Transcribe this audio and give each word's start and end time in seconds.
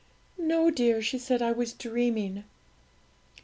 'No, 0.35 0.71
dear,' 0.71 1.03
she 1.03 1.19
said; 1.19 1.43
'I 1.43 1.51
was 1.51 1.73
dreaming.' 1.73 2.43